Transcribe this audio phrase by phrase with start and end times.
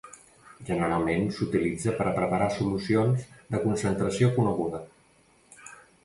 [0.67, 4.81] Generalment s'utilitza per a preparar solucions de concentració coneguda.